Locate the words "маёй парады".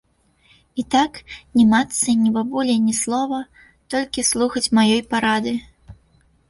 4.81-5.53